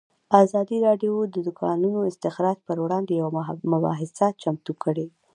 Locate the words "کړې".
4.83-5.05